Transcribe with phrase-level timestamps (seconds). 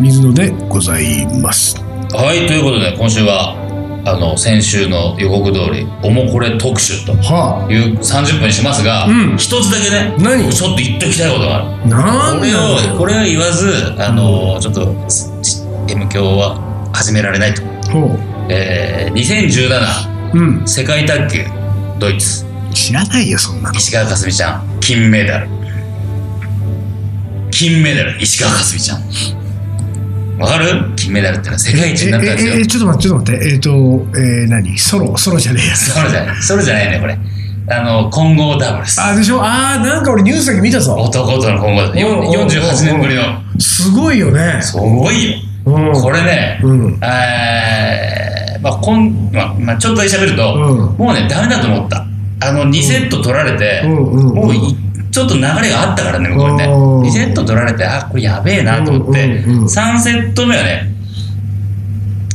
[0.00, 1.76] 水野でございます。
[2.12, 3.56] はい、ということで、今週は、
[4.06, 10.52] あの、先週の予告通り、おもこれ特集とはいう30分にしますが、うん一つだけね、何？
[10.52, 11.64] ちょっと言っときたいことがある。
[11.84, 17.62] あ、なんこれを、これを言わず、あの、ちょっと、し M 教は始められないと。
[17.62, 17.66] う。
[17.92, 18.18] ほ
[18.48, 20.38] えー、2017う。
[20.38, 20.68] うん。
[20.68, 21.44] 世界卓球
[21.98, 23.78] ドイツ知らないよ、そんなの。
[23.78, 25.48] 石川佳純ちゃん金メダル
[27.50, 29.33] 金メダル石川佳純ちゃん
[30.38, 30.94] わかる？
[30.96, 32.54] 金メダルってのは世界一になったんですよ。
[32.54, 33.52] えええちょっと待って、ちょっと待って。
[33.52, 34.78] えっ、と、えー、何？
[34.78, 35.74] ソロ、ソロじゃねえや。
[35.74, 35.90] つ。
[35.92, 36.42] それじゃない。
[36.42, 37.18] それじゃないねこれ。
[37.66, 39.00] あの混合ダブルス。
[39.00, 39.38] あ、でしょ？
[39.42, 40.94] あー、なんか俺ニュースだけ見たぞ。
[40.96, 43.22] 男との混合ダブルスおうおうおうおう48年ぶりの。
[43.60, 44.60] すごいよね。
[44.60, 45.38] すごいよ。
[45.66, 45.92] うん。
[45.94, 46.98] これね、うん。
[47.02, 50.96] えーまあこんまあまあ、ちょっとだけ喋ると、うん。
[50.96, 52.06] もうねダメだと思った。
[52.40, 54.34] あの2セット取られて、うん。
[54.34, 54.58] もうい
[55.14, 56.64] ちょっと流れがあったからね向こうにね。
[56.64, 57.00] うん。
[57.02, 60.92] 2セット取られてあこれやべえなと思って、うんうんうん3セット目はね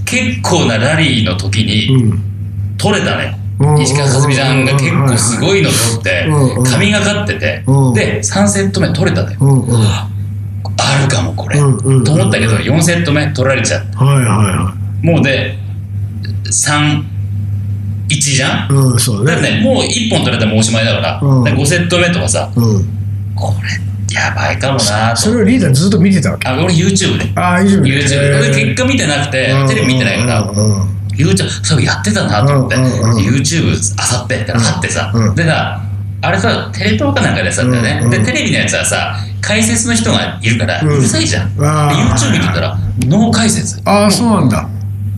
[0.05, 2.23] 結構なラリーの時にうん。
[2.77, 6.25] 取れたのよ、うん石川佳純ちゃんが結構すごいの取って、
[6.71, 7.93] 神がかってて、うん。
[7.93, 9.81] で3セット目取れたのよ、うんうん。
[9.81, 10.09] はい
[10.81, 11.65] あるかもこれ、と
[12.13, 15.57] 思ったけど4セット目取られちゃってはいはもうで
[16.45, 17.03] 3
[18.09, 18.75] 1じゃんい。
[18.75, 19.59] うん、そうだからね。
[19.59, 21.43] ねもう1本取れたらもうおしまいだから、うん。
[21.43, 22.51] で5セット目とかさ。
[22.55, 22.85] うん。
[23.35, 23.69] これ
[24.13, 26.47] やばいかもなとそれをリーダーずっと見てたわけ？
[26.49, 27.39] あ俺 YouTube で。
[27.39, 27.89] ああ、YouTube で。
[27.89, 28.65] YouTube で。
[28.65, 30.41] 結果見てなくてテレビ見てないから。
[30.41, 30.99] うん。
[31.13, 32.75] YouTube そうやってたなと思って。
[32.75, 35.11] YouTube あさってって貼ってさ。
[35.13, 35.35] うん。
[35.35, 35.81] でさ
[36.21, 38.09] あれさテレ東かなんかでさだよね。
[38.09, 41.55] でテレビのやつはさ解説の人がいるからううんるさいじゃん。
[41.55, 43.79] で YouTube 見てたらノー解説。
[43.85, 44.67] ああ、そうなんだ。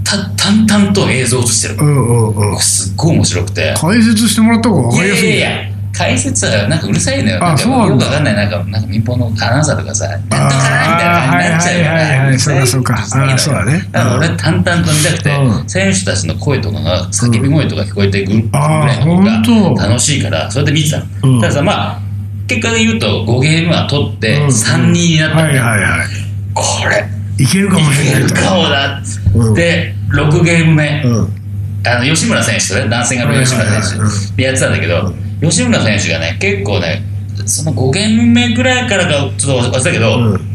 [0.04, 1.76] た淡々と映像としてる。
[1.80, 2.60] うんうんうん。
[2.60, 3.74] すっごい面白くて。
[3.78, 7.46] 解説してもらった方が分いやかりやすいいやいや解説はなんかうるさいのよ。
[7.46, 8.36] あそうよくわかんない。
[8.36, 12.40] なんかなんか民放のアナウンサーとかさなんとかなみたいな感じになっちゃうからあーはいはいはいはい。
[12.40, 12.94] そうかそうか。
[12.96, 13.90] あーそうだね。
[13.92, 15.70] だから俺淡々と見たくて、うん。
[15.70, 21.06] 選手たちの声とかが叫び声とか聞こえてぐあーらいの方が楽しいからそれで見てたの、
[21.36, 21.42] うん。
[21.42, 22.00] たださまあ
[22.48, 24.48] 結果で言うと5ゲームは取ってうん。
[24.48, 26.08] 3-2になったのはいね、はいはい。
[26.54, 27.06] これ。
[27.44, 29.02] いけるかもしれないけるかもだ、
[29.36, 29.54] うん。
[29.54, 31.42] で6ゲーム目、うん。
[31.84, 34.00] あの吉村選手とね、男性が吉村選
[34.32, 37.04] 手でやってたんだけど、吉村選手がね、結構ね、
[37.46, 40.52] その5ゲーム目ぐらいからかちょっと忘れたけど、うん。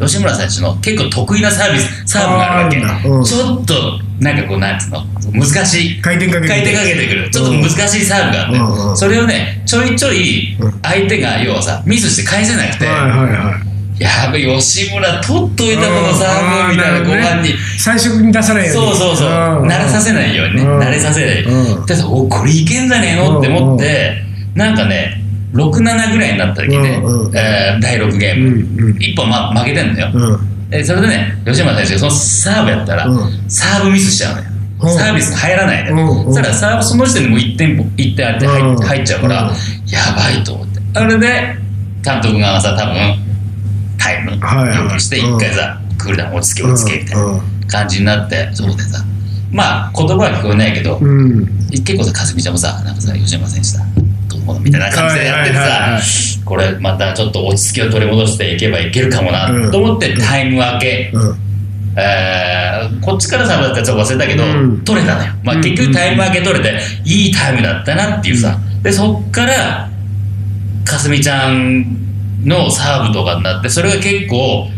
[0.00, 3.08] 吉村選手の結構得意なサービス、サーブがあるわけ。
[3.08, 6.00] うんちょっと、なんかこう、なんつうの、難しい。
[6.00, 7.30] 回転かけて回転かけてくる。
[7.30, 13.71] ちょっと難しいサーブがあって、うんうんそれをね、ちょいちょいうん相手が、要はさ、ミスして返せなくて、はいはいはい。
[14.02, 17.54] やべ、吉村取っといたこのサーブみたいな後半に。
[17.78, 18.90] 最初に出さないように。
[18.90, 19.32] そうそうそう、ん。
[19.66, 20.56] 慣れさせないように。
[20.56, 20.78] ね、うん。
[20.78, 21.86] 慣れさせない、うん。
[21.86, 23.38] でおこれいけんじゃねえの？
[23.38, 24.22] って思って、
[24.54, 25.22] なんかね
[25.54, 27.02] 67ぐらいになった時ね、
[27.34, 28.50] えー第6ゲーム、う
[28.86, 28.96] んうん。
[29.02, 30.70] 一本、ま、負けてんだよ、うん。
[30.70, 33.50] でそれでね吉村選手がそのサーブやったら、うん。
[33.50, 34.48] サーブミスしちゃうのよ、
[34.82, 34.94] うん。
[34.94, 36.34] サービスが入らないのよ、うんうん。
[36.34, 39.48] そしたらサーブその時点でもう1点一点あって入,、うん入っちゃうから、うん。
[39.88, 40.80] やばいと思って。
[40.94, 41.56] あれで
[42.04, 43.31] 監督がさ多分
[44.02, 44.30] タイム。
[44.40, 44.76] はいはい。
[44.84, 47.40] 要求してうん一回さ、クールダウン落ち着け落ち着けみたいな、うん。
[47.68, 49.02] 感じになってそうでさ
[49.50, 51.46] まあ言葉は聞こえないけど、うん。
[51.70, 53.84] 結構さかすみちゃんもさなんかさ吉村選手さ
[54.28, 55.98] どうもみたいな感じでやっててさ
[56.44, 59.70] これまたちょっと落ち着きを取り戻していけばいけるかもなうん。
[59.70, 61.38] と思ってタイム明け、うん。
[61.96, 64.84] えーこっちからさだったら忘れたけど、うん。
[64.84, 65.62] 取れたのよ、まあ、うん。
[65.62, 68.58] 結局タイム明け取れていいタイムだったなっていうさ。
[68.82, 69.88] でそっから
[70.84, 72.01] かすみちゃん
[72.44, 74.68] のサーブとかになってそれが結構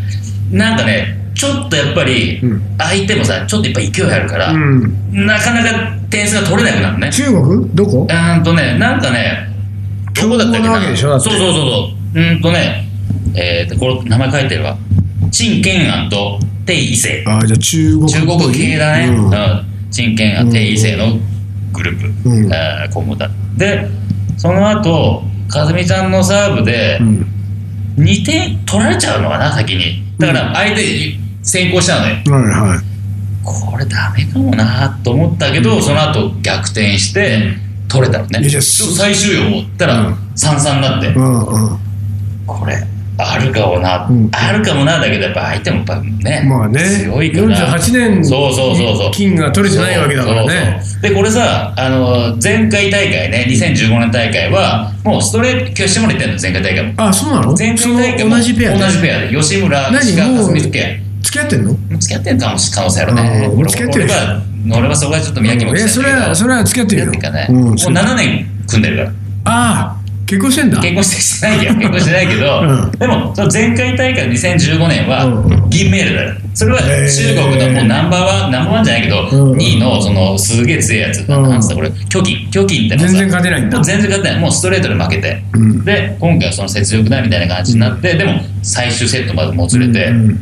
[0.50, 2.62] なんかねちょっとやっぱりうん。
[2.78, 5.26] 相手もさちょっとやっぱ勢いあるから、うん。
[5.26, 7.12] なかなか点数が取れなくなるね。
[7.12, 7.74] 中国？
[7.74, 8.02] どこ？
[8.02, 9.48] うーんとねなんかね
[10.20, 10.72] どこだったっけな？
[10.72, 11.30] わなけでしょだって。
[11.30, 12.20] そうそうそうそう。
[12.20, 12.88] うーんとね
[13.34, 14.76] えーとこれ名前書いてるわ。
[15.30, 18.08] 陳建安と鄭伊成ああ、じゃあ中国。
[18.08, 19.26] 中国系だね、うん。
[19.26, 21.18] うん、陳建安鄭伊成の
[21.72, 22.52] グループ、うん。
[22.52, 23.28] えー今後だ。
[23.56, 23.88] で
[24.36, 27.26] その後かずみちゃんのサーブでうん。
[27.96, 30.02] 2点取られちゃうのかな先に。
[30.18, 32.78] だから相手先行しちゃうのよはいはい。
[33.44, 37.54] これダメかもなと思ったけど、その後逆転して
[37.88, 38.48] 取れたのね。
[38.48, 40.14] 最終予思ったらうん。
[40.34, 41.78] 3-3になって、うんうん。
[42.46, 42.82] これ
[43.16, 44.28] あるかもな、うん。
[44.32, 46.80] あるかもなだけどやっぱ相手もやっぱね,、まあね。
[46.80, 47.78] 強いから。
[47.78, 49.10] 48年そうそうそうそう。
[49.12, 50.82] 金が取れてないわけだからね。
[51.00, 57.02] でこれさあの前回大会ね2015年大会はもうストレート決勝まで行ってんの前回大会も。
[57.02, 57.56] あ、そうなの？
[57.56, 58.78] 前回大会も同じペアで？
[58.78, 59.28] 同じペアで。
[59.36, 60.00] 吉村何？
[60.00, 61.70] 石川もう佳純ペ付き合ってんの？
[61.72, 64.42] ア付き合ってんかもし可能性あるね付き合ってる俺は
[64.78, 67.10] 俺はそこはちょっと宮城もえ、それは、それは付き合ってるよ。
[67.10, 69.10] ね、うん、もう7年組んでるから。
[69.44, 69.96] ああ、
[70.26, 70.80] 結婚してんだ？
[70.80, 72.98] 結婚してしてないけど結婚してないけど、うん。
[72.98, 75.70] でもその前回大会2015年はうん。
[75.70, 76.34] 銀メダルだよ。
[76.54, 76.86] それは中
[77.34, 79.56] 国のもうナンバーワンナンバーワンじゃないけど、うん。
[79.56, 81.42] 2位のそのすげえ強いやつ、うん。
[81.42, 81.74] なんつった？
[81.74, 83.82] これ巨金巨金って全然勝てないんだ。
[83.82, 84.40] 全然勝てない。
[84.40, 85.84] もうストレートで負けて、うん。
[85.84, 90.38] で今回はその雪辱だみたいな感じになって、でも最終セットまでもつれて、うん。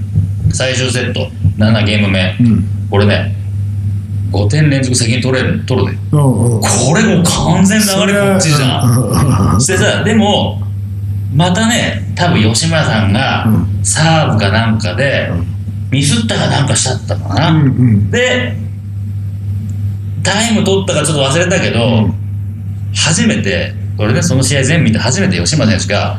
[0.52, 1.28] 最終セット
[1.58, 2.64] 7ゲーム目、うん。
[2.90, 3.34] これね
[4.32, 5.98] 5点連続先に取れる取るで。
[6.12, 6.60] うんうん。
[6.60, 9.60] これもう完全流れこっちじゃん。
[9.60, 10.62] してさでも
[11.34, 13.84] またね多分吉村さんがうん。
[13.84, 15.30] サーブかなんかで
[15.90, 18.10] ミスったかなんかしちゃったのかな、うんうん。
[18.10, 18.56] で
[20.22, 22.14] タイム取ったかちょっと忘れたけど、うん。
[22.94, 26.18] 初めて俺ねその試合全部見て初めて吉村選手が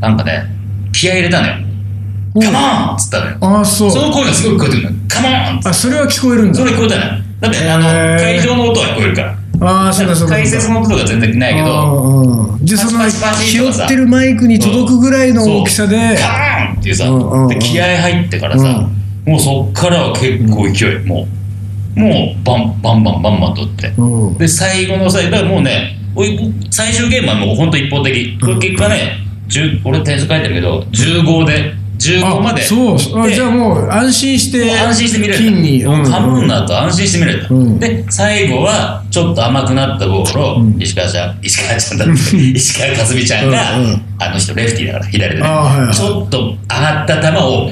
[0.00, 0.44] なんかね
[0.92, 1.54] 気合い入れたのよ
[2.34, 2.42] 「うん。
[2.42, 3.36] カモン!」っつったのよ。
[3.40, 3.90] ああそう。
[3.90, 6.58] その声がすごい聞こえてくるのよ「カモン!」あそれは聞こえるんだ。
[6.58, 7.84] それ聞こえたのよだってあの
[8.18, 9.38] 会場の音は聞こえるから。
[9.60, 12.58] ああそうかそうか解説の音とか全然ないけど。
[12.62, 15.96] じゃあその拾ってるマイクに届くぐらいの大きさで。
[16.16, 17.04] カーンっていうさ、
[17.60, 18.88] 気合入ってからさ、
[19.26, 21.26] もうそっからは結構勢い、も
[21.96, 24.38] うもうバンバンバンバンバンとって、うん。
[24.38, 25.96] で最後の最後もうね
[26.70, 28.38] 最終ゲームはもう本当一方的。
[28.40, 29.18] これ結果ね、
[29.48, 32.62] 10俺点数書いてるけど15で15まで。
[32.62, 32.98] あそう。
[32.98, 35.38] じゃあもう安心して安心して見れる。
[35.38, 35.84] 金に。
[35.84, 37.78] もうカモンだと安心して見れる、うん。
[37.78, 40.80] で最後はちょっと甘くなったボールをうん。
[40.80, 44.02] 石川ちゃん石川ちゃんだって石川佳純ちゃんが、うんうん。
[44.18, 45.94] あの人レフティーだから左でね、あはいはい。
[45.94, 47.70] ちょっと上がった球を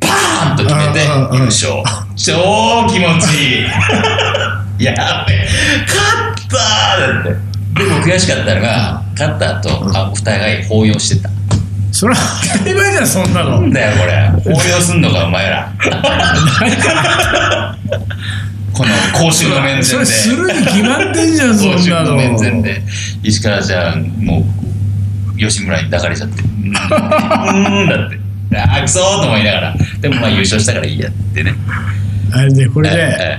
[0.00, 1.00] パーンと決めて
[1.34, 1.72] 優勝。
[2.16, 3.64] 超気持ちいい。
[4.84, 5.34] やべ
[5.86, 7.48] 勝ったーだって。
[7.78, 11.30] でも悔しかったのが勝った後あお互い抱擁してた
[11.92, 12.20] それは
[12.52, 13.60] 当たり前じゃんそんなの。
[13.62, 14.52] なんだよこれ。
[14.54, 15.72] 抱擁すんのかお前ら。
[18.72, 19.82] この公衆の面前で。
[19.84, 22.02] それするに決まってんじゃんそ公衆の。
[22.02, 22.82] んなの面前で。
[23.22, 24.44] 石川ちゃんも
[25.34, 26.42] う吉村に抱かれちゃって。
[26.42, 26.80] うんだ
[28.06, 28.18] って。
[28.56, 29.74] あーくそーと思いながら。
[30.00, 31.54] でもまあ優勝したからいいやってね。
[32.32, 33.38] あれねこれねえ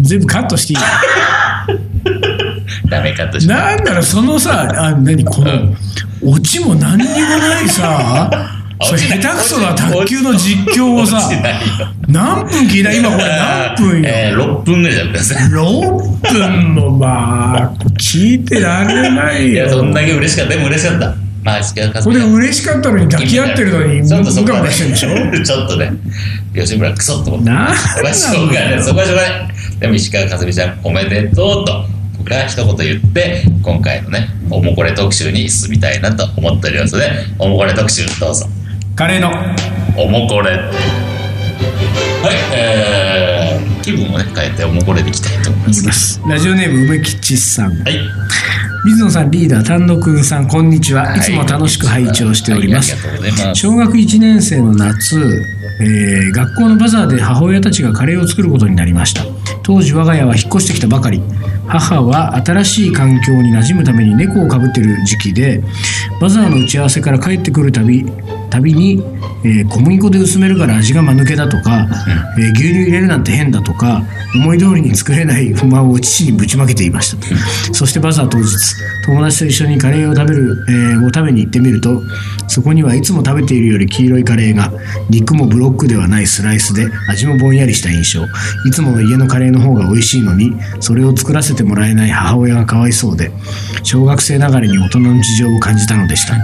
[0.00, 0.78] 全部カットしていい？
[0.80, 2.41] え
[2.88, 3.52] ダメカットして。
[3.52, 5.50] なんだろうそのさあ何この
[6.24, 8.30] オチも何にもないさ
[8.84, 11.20] それ下手くそな卓球の実況をさ
[12.08, 12.92] 何分聞いた？
[12.92, 14.04] 今これ何分よ？
[14.08, 20.54] えー、6分ぐらいだったんですね6分もまあ聞いてられないいやそんよだけ嬉しかった。
[20.54, 21.14] でも嬉しかった。
[21.44, 24.62] まあ石川佳これ純嬉しかったのに抱き合ってるのにちょっとそこはね。
[24.62, 25.56] ムカしてるんでしょ？
[25.58, 25.92] ちょっとね。
[26.54, 27.50] 吉村クソって思って。
[27.50, 28.82] なんそこはしょうがない。
[28.82, 29.30] そこはしょうがない。
[29.80, 31.72] でも石川佳純ちゃんおめでとうと。
[31.74, 31.91] 僕
[32.24, 38.46] が一言言って今回のねおもこれ特集に進みたいなと思っておりますのでおもこれ特集どうぞ。
[38.94, 39.30] カレーの。
[39.96, 40.50] おもこれ。
[42.22, 46.20] はいえー、気分をね変えておもこれでいきたいと思います。
[46.28, 47.82] ラジオネーム梅吉さん。
[47.82, 47.98] はい。
[48.84, 53.60] 水野さんリーダー丹野くんさんこんにちは、い、つも楽しく拝聴しております、はいありがとうございます。
[53.60, 55.46] 小学1年生の夏、
[55.80, 59.24] えー学校のバザーで母親たちがカレーを作ることになりました。
[59.62, 61.22] 当時我が家は引っ越してきたばかり
[61.72, 65.62] 母は新しい環境に馴染むために猫をかぶっている時期で
[66.20, 68.04] バザーの打ち合わせから帰ってくるたび
[68.50, 69.02] たびに、
[69.44, 71.88] えー小麦粉で薄めるから味が間抜けだとか、
[72.38, 74.02] えー牛乳入れるなんて変だとか
[74.34, 77.74] 思い通りに作れない不満を父にぶちまけていました。
[77.74, 78.46] そしてバザー当日
[79.06, 82.02] 友達と一緒にカレーを食べる、えーを食べに行ってみると
[82.46, 84.70] そこにはいつも食べているより黄色いカレーが
[85.08, 88.24] 肉もブロックではないスライスで味もぼんやりした印象。
[88.68, 93.32] いつもの家のカレーの方が美味しいのにそれを作らせてもらえない母親がかわいそうで
[93.82, 96.34] 小学生ながらに大人の事情を感じたのでした。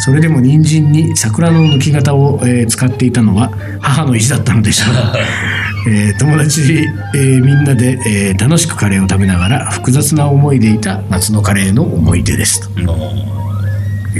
[0.00, 5.18] それでも人参に桜の抜き型を、えー使っていたのは母の意地だったのでした、
[5.88, 6.60] えー友達、
[7.14, 12.68] えーみんなで、えー楽しくカレーを食べながら複雑な思いでいた夏のカレーの思い出です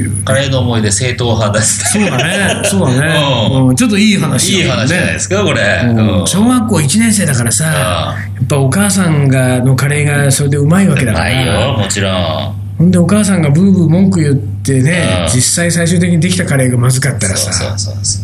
[0.01, 0.25] もう。
[0.25, 2.65] カレーの思い出正統派ですそうだね。
[2.65, 3.69] そうだね、うん。
[3.69, 3.77] うん。
[3.77, 6.21] ちょっといい話いいだもん話じゃないですかこれ、うん。
[6.21, 6.27] うん。
[6.27, 12.67] 小学校1年生だからさやっぱお母さんがのカレーがそれでうまいわけだかないよらもちろん。
[12.79, 15.35] ほんでお母さんがブーブー文句言ってねうん。
[15.35, 17.77] 実際最終的にできたカレーがまずかったらさ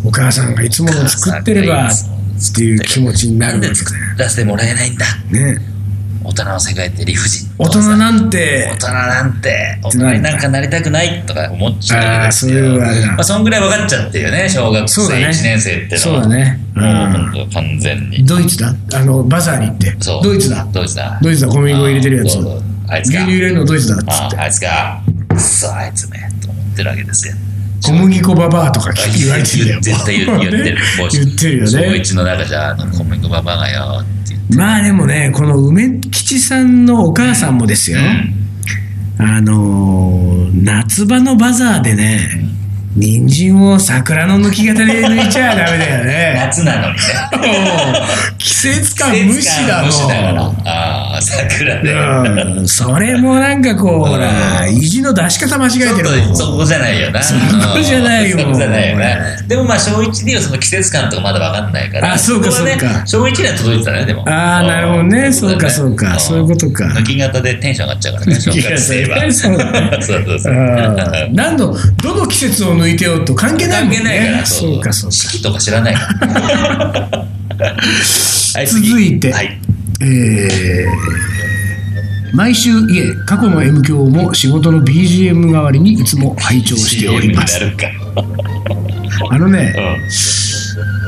[0.04, 5.06] お母さんがいつもの作ってればっていう気持ちにななんでるわけ作らせてもらえないんだ。
[5.30, 5.71] ね
[6.24, 7.48] 大人の世界って理不尽。
[7.58, 8.68] 大人なんて。
[8.72, 9.78] 大人なんて。
[9.82, 12.54] 大人になんかなりたくないとか思っちゃうですよ。
[12.54, 15.26] あーそういうあれだまあ、そんぐらい分かっちゃってるよね小学生そうだね。
[15.26, 15.98] 1年生ってのは。
[15.98, 16.60] そうだね。
[16.74, 16.82] うん。
[17.32, 18.24] もう完全に。
[18.24, 18.74] ドイツだ？
[18.94, 19.96] あのバザーに行って。
[20.00, 20.22] そう。
[20.22, 20.66] ドイツだ？
[20.72, 21.18] ドイツだ。
[21.22, 21.48] ドイツだ。
[21.48, 22.38] 小麦粉入れてるやつ。
[22.88, 23.18] あいつか。
[23.18, 24.36] 牛乳入れるのドイツだっつって。
[24.36, 25.02] ああいつか。
[25.28, 26.18] くそあいつめ。
[26.40, 27.34] と思ってるわけですよ
[27.82, 29.80] 小麦粉ババアとか言われてるよ。
[29.80, 30.78] 絶対言言ってる
[31.10, 34.04] 言ってるよ小ね一の中じゃ小麦粉ババアがよ
[34.54, 37.98] まあでもねこの梅吉さんのお母さんもですよ、
[39.18, 39.26] うん。
[39.26, 40.22] あのー
[40.62, 42.20] 夏場のバザーでね、
[42.94, 46.34] 人参を桜の抜き型で抜いちゃダメだよね。
[46.44, 47.00] 夏なのにね。
[48.38, 49.90] 季節感無視だもん。
[49.90, 50.42] 季節感無視だから。
[50.64, 51.92] ああ、桜で。
[51.92, 57.22] うん、それもなんかこう、ほら、意地の出し方間違えちょってるそこじゃないよな。
[57.22, 59.06] そこじゃないよそこじゃないよな。
[59.48, 62.12] でもまあ、小一にはその季節感とかまだ分かんないから。
[62.12, 64.24] あそうかこはねそうか小一には届いてたね、でも。
[64.26, 69.22] あーなるほどねんそうかそうかんそういうことか抜き型でテンション上がっちゃうからね、小学生は。
[69.32, 70.54] そうそうそう
[71.32, 73.96] 何度、どの季節を抜いてようと関係ないもんね。
[73.96, 75.16] 関係ないから、そうか、そうか。
[75.16, 77.26] 四季とか知らないから。
[78.54, 79.60] はい、次続いてはい。
[80.00, 81.22] えー
[82.34, 87.60] 毎週家過去の M 響も仕事の BGM 代わりにいつも拝聴しております。
[89.30, 89.74] あのね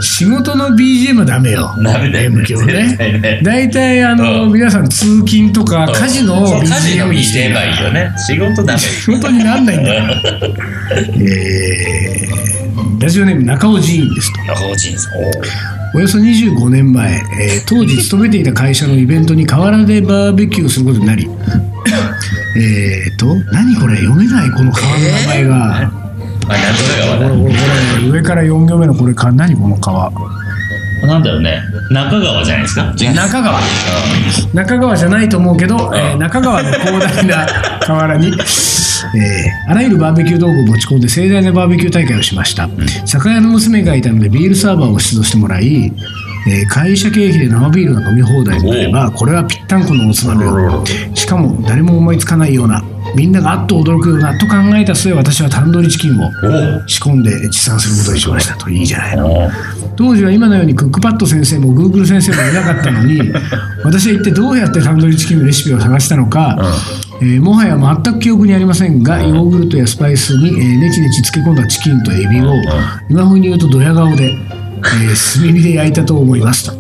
[0.01, 1.75] 仕事の BGM はダメよ。
[1.83, 2.31] ダメだよ。
[2.31, 2.97] M 響ね。
[2.97, 4.53] ね大体あの、うん。
[4.53, 5.95] 皆さん通勤とかうん。
[5.95, 7.49] 家事の BGM にして。
[7.49, 8.13] る BGM はいいよね。
[8.27, 8.79] 仕事ダメ。
[8.79, 9.95] 仕事になんないんだ。
[9.95, 10.15] よ
[11.15, 12.35] えー
[13.01, 14.39] ラジオネーム中尾寺院ですと。
[14.55, 15.13] 中尾仁さん。
[15.97, 21.29] およそ25年前、えー当時勤めていた会社のイベントに河原でバーベキューをすることになり。
[22.57, 23.97] えっと何これ？
[23.99, 25.57] 読めないこの川の名前が、
[25.93, 26.04] ま
[26.49, 27.55] あ、なんとかこれがこれ
[27.99, 30.11] これ上から4行目のこれか何この川？
[31.07, 31.61] なんだろうね。
[31.91, 32.95] 中川じゃないですか？
[33.15, 33.61] 中川。
[34.55, 37.47] 中川じゃないと思うけど、えー中川の広大な
[37.81, 38.35] 河原に、えー
[39.71, 42.69] あらゆるバーベキュー道具を持ち込んで盛大なバーベキュー大会をしました、
[43.05, 45.93] 酒屋の娘がいたのでビールサーバーを出動してもらい、
[46.49, 50.85] えー会社経費で生ビールが飲み放題になればこれはぴったんこのおつまみを。
[51.15, 52.83] しかも誰も思いつかないような
[53.15, 56.31] みんながあっと驚くようなと考えた末私はタンドリーチキンを
[56.89, 59.51] 仕込んで持参することにしましたといいじゃないのお
[59.97, 63.21] 当時は今のようにクックパッド先生もグーグル先生もいなかったのに
[63.85, 66.59] 私は一体どうやってタンドリーチキンのレシピを探したのか、
[67.23, 72.53] えーもはや全く記憶にありませんが、ヨーグルトやスパイスに、えーネチネチ漬け込んだチキンとエビを、
[73.09, 76.73] 今風に言うとドヤ顔で、えー炭火で焼いたと思いますと、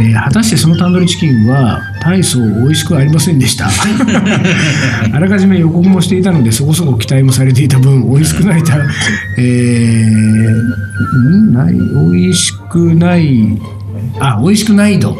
[0.00, 3.68] えー果たしてそのタンドリーチキンは大層美味しくありませんでした。
[5.12, 8.76] あらかじめ予告もしていたのでそこそこ期待もされていた分美味しくないた、
[9.38, 11.52] えーん？
[11.52, 11.74] ない？
[11.74, 13.58] 美味しくない
[14.20, 15.16] あ美味しくない度、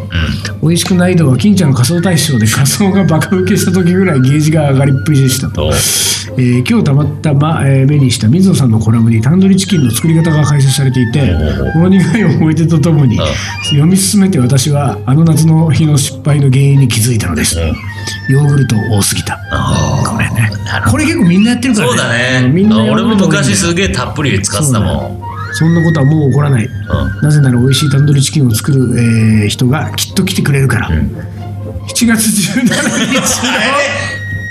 [0.62, 11.32] 美味しくない度は金ちゃんの仮装大賞で仮装がバカ受けした時ぐらいゲージが上がりっぷりでしたと、おえー今日たまたま、えー目にした水野さんのコラムにタンドリーチキンの作り方が解説されていて
[11.73, 13.18] この苦い思い出とともに
[13.70, 17.56] 読み進めて私はあの夏の日の失敗の原因に気づいたのです。
[18.28, 19.38] ヨーグルト多すぎた。
[20.06, 20.50] これね。
[20.90, 22.49] これ結構みんなやってるからそうだね。
[22.49, 25.27] みんな俺も昔すげげえたっぷり使ってたもん。
[25.52, 26.67] そんなことはもう起こらない。
[26.67, 27.23] うん。
[27.23, 32.69] なぜなら美味しいタンドリーチキンを作る、えー人がきっと来てくれるから、7月17日。
[33.14, 33.88] の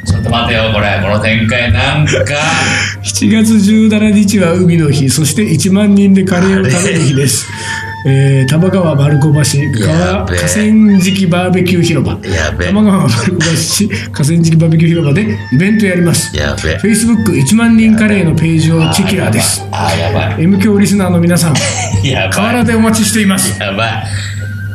[0.06, 1.00] ちょっと待てよ、これ。
[1.02, 2.12] この展開なんか。
[3.04, 5.10] 7月17日は海の日。
[5.10, 7.46] そして1万人でカレーを食べる日です、
[8.06, 12.16] えー、玉川丸子橋川河川敷バーベキュー広場。
[12.64, 16.36] 玉川丸子橋河川敷バーベキュー広場でイベントやります。
[16.38, 16.78] やべえ。
[16.78, 19.68] Facebook1 万人カレーのページをチェキラーです。
[19.72, 21.58] あー、やば M 教リスナーの皆さんい。
[22.10, 22.56] や河ばい。
[22.58, 23.60] 原でお待ちしています。
[23.60, 24.04] やばい。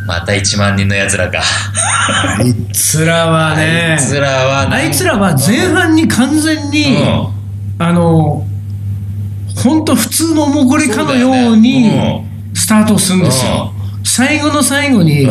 [0.07, 1.41] また1万人のやつらか。
[2.38, 7.29] あいつらはねあいつらはあいつらは前半に完全に、う
[7.79, 8.45] あの
[9.57, 12.31] 本当普通のおもこれかのようによね
[12.62, 13.73] スタートするんですよ、
[14.04, 15.28] 最後の最後に、う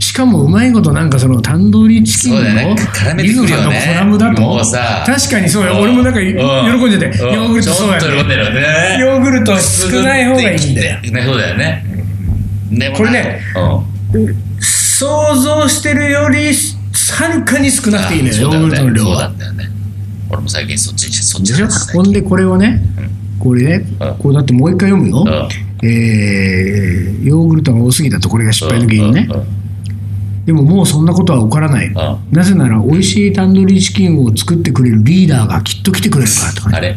[0.00, 2.74] しかもうまいことなんかそのタンドリーチキンのね
[3.22, 4.58] 水野さんのコラムだと
[5.04, 8.96] 確かにそうよ、俺もなんか喜んでて、ヨーグルトそうやねるよね。
[9.00, 11.84] ヨーグルト少ない方がいいんだよね、そうだよね。
[12.96, 13.42] これね、
[14.14, 14.36] うん。
[14.58, 19.30] 想像してるよりはるかに少なくていいのよ、ヨーグルトの量は。
[20.30, 22.80] 俺も最近そっち、そっちでしょですほんでこれをね、
[23.38, 29.28] これね、うんこうだってもう一回読むよ、うんえーヨーグルトが多すぎたとこれが失敗の原因ね、
[30.44, 31.94] でももうそんなことは起こらない、ん。
[32.32, 36.76] なぜなら美味しいタンドリーチキンを作ってくれるリーダーがきっと来てくれるからとかね。
[36.76, 36.96] あれ？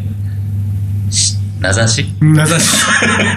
[1.10, 2.04] し名指し？
[2.20, 2.84] うん名指し。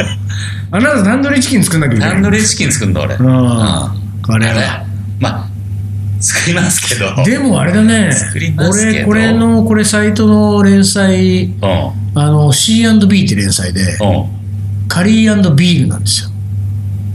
[0.71, 2.11] あなたタンドリーチキン作んなきゃいけない。
[2.13, 3.15] タンドリーチキン作るの俺。
[3.15, 3.27] うん。
[3.27, 4.53] あこれは。
[4.53, 4.61] れ？
[5.19, 5.47] まあ、
[6.19, 7.23] 作りますけど。
[7.23, 8.11] でもあれだね。
[8.57, 11.45] 俺これのこれサイトの連載。
[11.45, 11.53] うん。
[12.15, 13.81] あの C&B って連載で。
[13.81, 14.38] うん。
[14.89, 16.29] カリービールなんですよ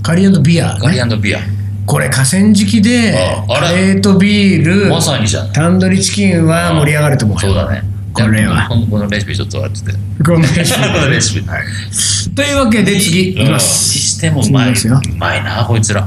[0.02, 1.40] カリービア、ガリね、ビア。
[1.86, 3.14] これ河川敷で
[3.48, 5.52] カレーとビールまさにじゃん。
[5.52, 7.82] タンドリーチキンは盛り上がると思うよそうだね。
[8.12, 9.98] これはこのレシピちょっと待ってて。
[10.24, 12.30] このレシピ このレシピ。
[12.34, 14.74] というわけで次いきまにすしてもうまい。
[14.74, 16.06] 次いきますようまいな、こいつら。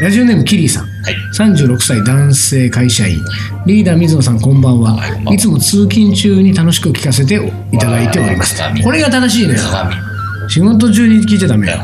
[0.00, 0.91] ラジオネームキリーさんはい
[1.36, 3.20] 36歳男性会社員。
[3.66, 5.36] リーダー水野さんこんばんは、はい。
[5.36, 7.34] つも通勤中に楽しく聞かせて
[7.72, 8.56] いただいております。
[8.56, 9.60] 鏡これが正しいのよ。
[9.60, 9.94] 鏡
[10.48, 11.78] 仕事中に聞いちゃダメよ。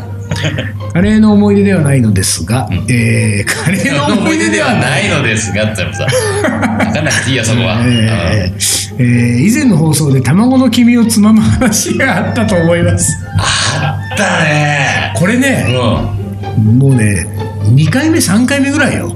[0.92, 5.08] カレーの思い出ではないのですが、えーカレーの思い出ではない。
[5.08, 13.16] のですがってさ分かんなくていいやそこは、えーえー以前の放送で卵の黄身をつまむ話があったと思います。
[13.38, 15.14] あったね。
[15.16, 15.66] これね、
[16.56, 16.78] うん。
[16.78, 17.26] もうね
[17.74, 19.14] 2回目3回目ぐらいよ。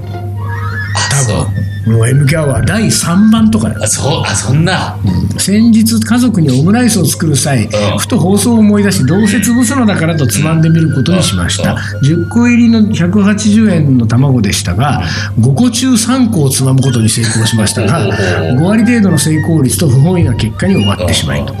[0.95, 1.63] あそう。
[1.85, 3.75] もう MK アワー第3番とかよ。
[3.81, 4.97] あそうあそんな。
[5.37, 7.97] 先日家族にオムライスを作る際、うん。
[7.97, 15.03] ふと放送を思い出しどうせ潰すのだからとつまんでみることにしました、10個入りの180円の卵でしたが
[15.39, 21.53] 5個中3個をつまむことに成功しましたがおー5割程度の成功率と不本意な結果に終わってしまいと。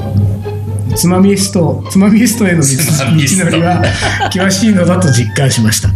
[0.95, 3.83] つまみストつまみストへの道のりは
[4.25, 5.89] 険しいのだと実感しました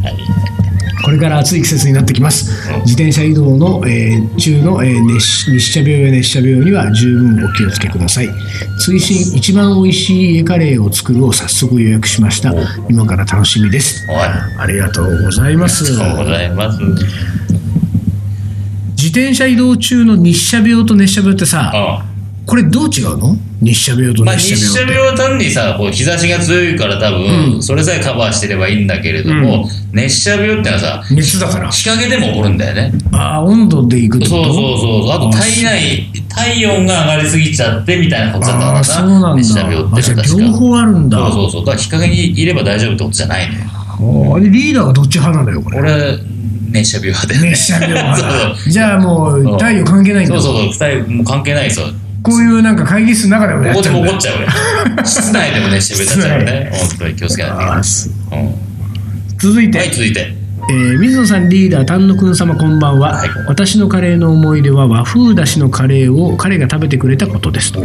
[1.08, 2.70] これから暑い季節になってきます。
[2.82, 8.30] 自転車移動の、えー中の、えー熱日射病や熱射病には十分お気をつけください。
[8.78, 12.54] 追伸一番美味しい家カレーを作るを早速予約しました。
[12.90, 14.06] 今から楽しみです。
[14.10, 15.86] おいありがとうございます。
[15.86, 16.80] ありがとうございます
[18.98, 22.17] 自転車移動中の日射病と熱射病ってさ、うん
[22.48, 23.36] これどう違うの？
[23.62, 27.62] 日射病とまあ、熱日射射病は単にさこう日差しが強いから多分、うん。
[27.64, 31.70] それさえカバーしてればいいんだけれども、熱射病ってのはさ熱だから。
[31.70, 32.94] 日陰でも起こるんだよね。
[33.12, 34.26] ああ、温度でいくと？
[34.28, 39.36] そうそうそうあと体内体温が上がりすぎちゃってみたいなことだったかそうなんだ。
[39.36, 41.18] 熱射病って確か両方あるんだ。
[41.18, 41.66] そうそうそう。
[41.66, 44.36] だから日陰にいれば大丈夫ってことじゃないのよ。
[44.36, 45.80] あれリーダーはどっち派なのよ、これ？
[45.80, 46.20] 俺
[46.70, 47.50] 熱射病派だよね。
[47.50, 50.40] 熱射病派 じゃあもう太陽関係ないんだ。
[50.40, 50.90] そうそうそう。
[50.92, 51.88] 二人もう関係ないですよ
[52.24, 57.84] こういうなんか会議室の中でもやここでっちゃうんだも怒っちゃうよ室内でも熱射病になっちゃうね本当に気をつけないといけない。
[59.38, 60.34] 続いて、はい続いて。
[60.70, 63.30] えー水野さんリーダー丹野くん様こんばんは、はい。
[63.48, 67.82] 私のカレーの思い出は和風だしのカレーを彼が食べてくれたことですと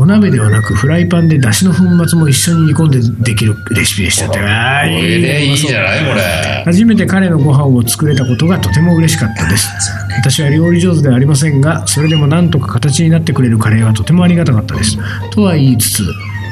[0.00, 4.28] お鍋ではなくフライパンでだしの粉末も一緒に煮込んでできるレシピでした。
[4.28, 6.22] ってあーこれでいいじゃいないこれ。
[6.64, 9.68] 初めて彼のご飯を作れたことがとても嬉しかったです。
[10.16, 14.96] 私は料理上手ではありませんがそれでもなんとか形になってくれるカレーはとてもありがたかったです。
[15.32, 16.02] とは言いつつ、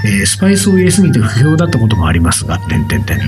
[0.05, 3.19] えースパイスを入れすぎて不評だったこともありますが点々点。
[3.19, 3.25] と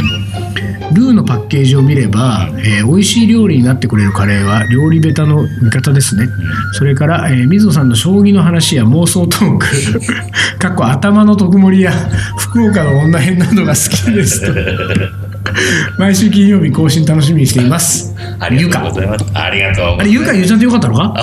[0.92, 6.28] ルーのパッケージを見れば、えー美味しい料理になってくれるカレーは料理ベタの味方ですね、
[6.72, 9.66] それから、えー水野さんの将棋の話や妄想トーク。
[10.58, 11.92] かっこ頭の特盛りや
[12.36, 15.29] 福岡の女編などが好きですと。
[15.98, 18.14] 毎週金曜日更新楽しみにしています。
[18.38, 19.24] ありがとうございます。
[19.34, 21.14] ありがとうあれゆか言っちゃってよかったのか？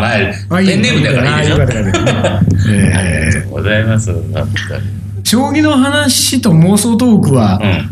[0.00, 1.62] 前 あペンネームだからいいでしょ。
[1.62, 4.10] ありがとうございます。
[5.24, 7.90] 将棋の話と妄想トークは、うん。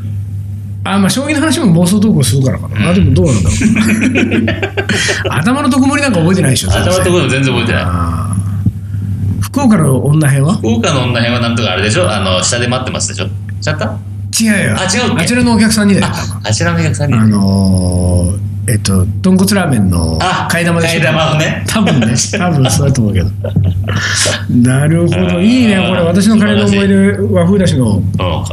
[0.87, 5.31] あまあ将棋の話も妄想トークをするからかな、あでもどうなんだろう。
[5.31, 7.85] 頭の特盛りなんか覚えてないでしょ頭のところ全然覚えてない。
[9.41, 10.55] 福岡の女編は？
[10.57, 12.11] 福岡の女編はなんとかあれでしょ？
[12.11, 13.27] あの下で待ってますでしょ？
[13.61, 13.97] ちゃった？
[14.41, 14.77] 違うよ。
[14.79, 16.07] あ違うあちらのお客さんにだよ。
[16.09, 21.01] ああちらのお客さんにあのーえっと豚骨ラーメンのあ替え玉でしょ？
[21.01, 21.65] 替え玉をね。
[21.69, 22.07] 多分ね
[22.39, 23.31] 多分そうだと思うけど。
[24.51, 25.41] なるほど。
[25.41, 26.01] いいねこれ。
[26.03, 28.03] 私のカレーの思い出和風だしの。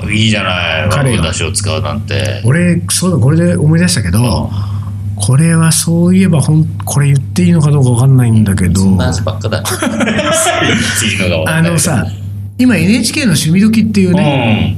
[0.05, 0.89] うんいいじゃない。
[0.89, 2.41] カレー和風だしを使うなんて。
[2.43, 4.51] 俺そうだこれで思い出したけど
[5.15, 8.81] これはそういえばほんこれ言っていいのかどうか分かんないんだけど。
[11.47, 12.05] あのさ
[12.57, 14.75] 今 NHK の「趣味時」っていうね、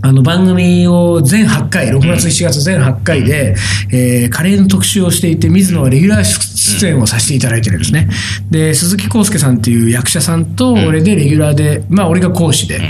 [0.00, 3.56] あの番組を全8回、6月、7月全8回で、
[3.90, 8.08] えーカレーの特集をしていて、水野はレギュラー出演をさせていただいてるんですね。
[8.50, 12.80] で、鈴木康介さんっていう役者さんと、俺でレギュラーで、まあ俺が講師で、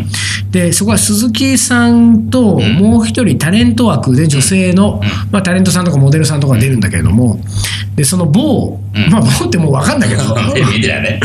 [0.50, 7.40] で、そこは鈴木さんと、もう一人タレント枠で女性の、まあタレントさんとかモデルさんとかが出るんだけれども、
[7.96, 9.10] で、その某、うん。
[9.10, 10.22] まあ某ってもう分かんないけど、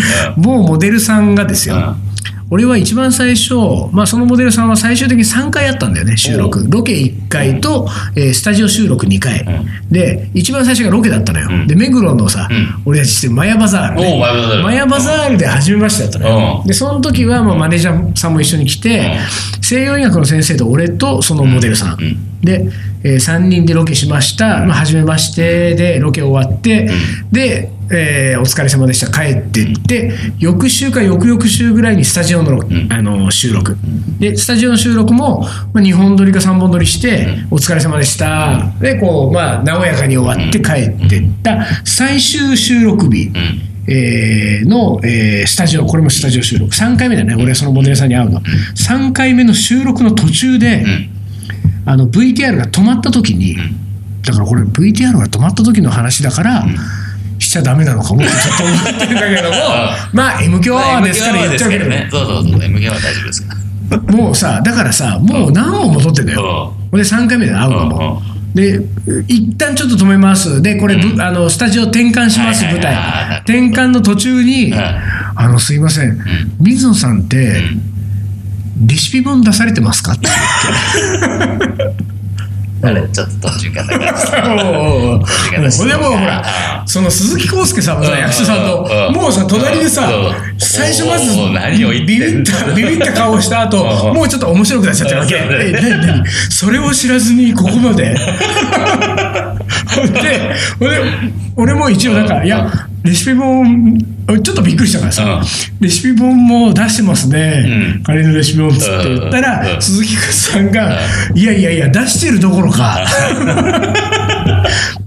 [0.37, 2.12] 某モデルさんがですよ、うん
[2.49, 3.55] 俺は一番最初、
[3.91, 6.65] まあ、そのモデルさんは最終的に3回やったんだよね、収録。
[6.69, 9.45] ロケ1回と、えースタジオ収録2回。
[9.91, 11.47] で、一番最初がロケだったのよ。
[11.49, 11.67] うん。
[11.67, 12.81] で、目黒のさ、うん。
[12.85, 14.19] 俺たちしてるマヤバザール、おう
[14.63, 15.37] マヤバザール。
[15.37, 16.59] で初めましてだったのよ。
[16.61, 16.67] うん。
[16.67, 19.17] で、その時は、まあ、マネージャーさんも一緒に来て、
[19.61, 21.97] 西洋医学の先生と俺とそのモデルさん。
[21.99, 22.17] うん。
[22.41, 22.69] で、
[23.03, 26.89] え3人でロケしました、まあ、初めましてでロケ終わって、
[27.31, 29.11] で、えーお疲れ様でした。
[29.11, 33.77] 帰ってって、翌週か翌々週ぐらいにスタジオのあの収録。
[34.19, 35.41] でスタジオの収録も、
[35.73, 40.71] まあ、2本撮りか3本撮りして、お疲れ様でした、でこう、まあ、和やかに終わって帰
[41.05, 43.61] ってった最終収録日、うん。
[43.85, 48.41] えーの、えースタジオ、これもスタジオ収録、3回目だね、俺はそのモデルさんに会うの。
[48.41, 51.09] 3回目の収録の途中で、うん。
[51.85, 53.57] あの VTR が止まった時に、
[54.25, 56.67] だからこれ VTR が止まった時の話だから、し
[57.53, 59.55] ちゃダメなのかもってちょっと思ってるんだけども
[60.13, 62.07] まあ M 響アワーですから言っちゃうけど、ね。
[62.11, 63.41] そうそうそう、M 響は大丈夫です。
[63.43, 63.55] か
[63.91, 63.99] ら。
[64.15, 68.21] もうさだからさもう何本も撮ってんだよ、ほんで3回目で会うのも、
[68.55, 68.79] で
[69.27, 70.61] 一旦ちょっと止めます。
[70.61, 73.37] でこれ、ぶあのスタジオ転換します、はいはい舞台はい。
[73.45, 74.95] 転換の途中に、はい
[75.35, 76.19] あのすいません、
[76.59, 77.61] 水野さんって、
[78.85, 80.13] レシピ本出されてますか？
[80.13, 80.27] って
[82.83, 84.55] あれ、ちょっと途中からだから。
[84.65, 85.21] おうおうおう。
[85.21, 88.19] ほんでもうほらあその鈴木康介さんもさうん。
[88.19, 89.15] 役者さんとうん。
[89.15, 90.59] もうさ隣でさうん。
[90.59, 91.33] 最初まず
[92.05, 95.39] ビビったビビった顔した後うんもうちょっと面白くなっちゃってるわけ
[96.49, 98.15] それを知らずにここまで
[100.09, 100.51] で
[101.55, 102.69] 俺も一応なんかいや
[103.03, 105.23] レシピ本ちょっとびっくりしたからさ。
[105.23, 105.43] うん
[105.81, 107.95] レシピ本も出してますね。
[107.97, 108.03] うん。
[108.03, 109.43] カレーのレシピ本っつって言ったうん。
[109.43, 109.81] らうん。
[109.81, 110.97] 鈴木さんが
[111.35, 113.05] いやいやいや出してるどころか。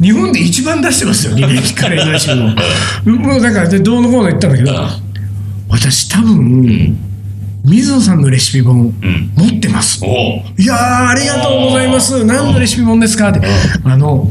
[0.01, 2.51] 日本で一番出してますよ、履歴カレーのレシピも。
[3.17, 4.73] もうだから、でどうのこうの言ったんだけど、
[5.69, 6.97] 私多分、
[7.65, 8.93] 水野さんのレシピ本、ん。
[9.37, 10.05] 持ってます。
[10.05, 12.25] いやー、ありがとうございます。
[12.25, 13.41] 何のレシピ本ですかって。
[13.85, 14.29] あの、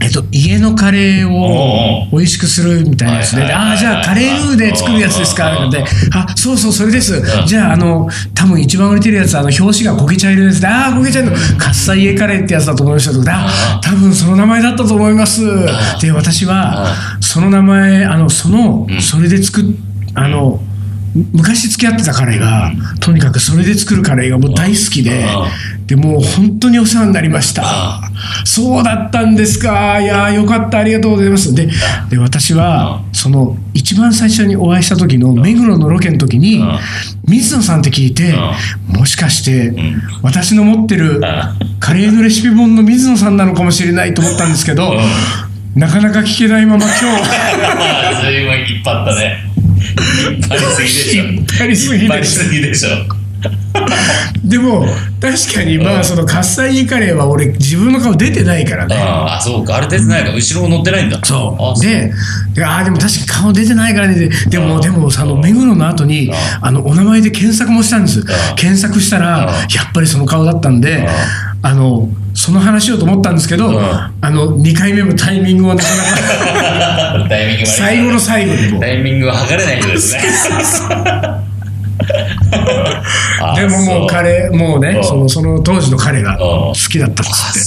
[0.00, 5.56] えっと、家のカレーを美味しくするみたいなやつで、ああ、じゃあカレールーで作るやつですか？
[5.56, 7.20] うんって、あ、そうそう、それです。
[7.20, 7.46] ん。
[7.46, 15.42] じゃあ、あの、多分一番売れてるやつ、あの、表紙が焦げ茶色のやつで、ああ、焦げ茶色の、カッサイエカレーってやつだと思いましたとか、あ多分その名前だったと思います。
[16.00, 19.64] で、私は、その名前、あの、その、それで作っ、
[20.14, 20.60] あの、
[21.14, 25.24] 昔付き合ってたカレーが、とにかくそれで作るカレーがもう大好きで、
[25.86, 27.64] でもう本当にお世話になりました。
[28.44, 30.00] そうだったんですか。
[30.00, 30.78] いやーよかった。
[30.78, 31.54] ありがとうございます。
[31.54, 31.68] で、
[32.10, 36.78] で私は、その、一番最初にお会いした時の目黒のロケの時にん、
[37.28, 38.34] 水野さんって聞いて、
[38.88, 39.72] もしかして、
[40.22, 41.20] 私の持ってる
[41.78, 44.94] カレーのレシピ本の水野さんなのかもしれないと思ったんですけど、
[45.76, 46.98] なかなか聞けないまま今日、
[48.24, 49.54] ずいぶん引っ張ったね。
[49.84, 51.88] 引っ張りす
[52.50, 53.23] ぎ
[54.44, 54.86] でも、
[55.20, 58.96] 確かにまあ、その、カッサイエカレーは俺、自分の顔出てないからね。
[58.96, 59.76] ああ、そうか。
[59.76, 61.18] あれ出てないから、後ろ乗ってないんだ。
[61.22, 61.62] そう。
[61.62, 62.12] あで、
[62.54, 64.14] でああ、でも確かに顔出てないからね。
[64.14, 66.30] ででも、でも、あの、目黒の後に、
[66.60, 68.24] あの、お名前で検索もしたんです。
[68.56, 71.08] 検索したら、やっぱりその顔だったんで、
[71.62, 77.28] あの、その話しようと思ったんですけど、んあの、2回目もタイミングはなかなか、
[77.64, 78.80] 最後の最後にも。
[78.80, 80.20] タイミングは測れない人ですね。
[83.40, 87.60] あ でももう彼、もうね、うんその、その当時の彼がん好きだったっつって。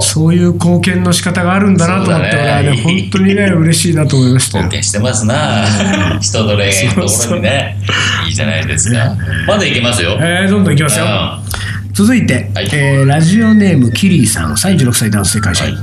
[0.00, 0.34] そう。
[0.34, 4.70] いう貢献の仕方があるんだなと思って、ね俺はね、本当にね、 嬉しいなと思いましたよ貢。
[4.72, 5.64] 献してますな。
[6.20, 7.76] 人の恋愛のところにね。
[8.26, 9.16] いいじゃないですか。
[9.46, 10.16] まだいけますよ。
[10.20, 11.06] えー、どんどんいきますよ。
[11.92, 15.82] 続いて、はいえーラジオネームキリーさん36歳男性会社員、はい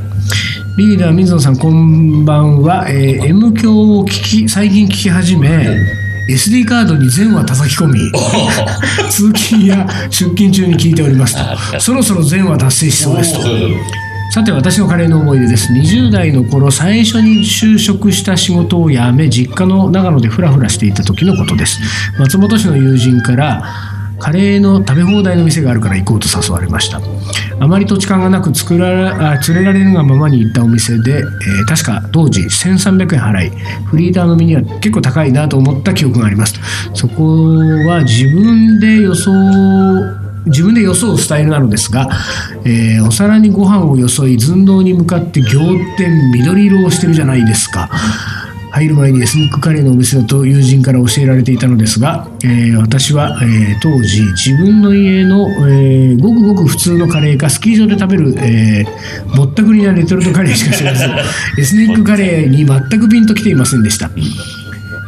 [0.77, 5.49] リーダー水野さんこんばんは、えー M 響を聞き最近聞き始め
[6.27, 8.11] SD カードに全話叩き込み
[9.09, 13.41] 通勤や出勤中に聞いておりますあとそろそろ全話達成しそうですと。
[14.31, 15.71] さて私のカレーの思い出です。
[15.71, 21.79] 20代の頃最初に就職した仕事を辞め実家の長野でフラフラしていた時のことです。
[22.19, 23.63] 松本市の友人から
[24.19, 27.01] カレーの食べ放題の店があるから行こうと誘われました。
[27.59, 33.49] あまり土地勘がなく作らあ連れられるがままに行ったお店で、えー確か当時1300円払い
[33.85, 36.59] フリーターの身には結構高いなと思った記憶があります。
[36.93, 37.55] そこ
[37.87, 39.31] は自分で予想
[40.45, 42.09] 自分でよそうスタイルなのですが、
[42.65, 47.89] えーお皿にご飯をよそい寸胴に向かって仰天緑色をしてるじゃないですか。
[48.75, 61.05] 入る前にエスニックカレーのお店だと友人から教えられていたのですが、えー私は、えー当時自分の家の、えーごくごく普通のカレーかスキー場で食べる、えーぼったくりなレトルトカレーしか知らず
[61.57, 64.11] エスニックカレーに全くピンときていませんでした